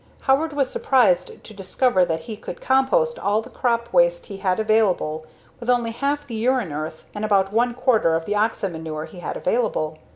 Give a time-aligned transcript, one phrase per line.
[0.21, 4.59] Howard was surprised to discover that he could compost all the crop waste he had
[4.59, 5.27] available
[5.59, 9.19] with only half the urine earth and about one quarter of the oxen manure he
[9.19, 9.99] had available.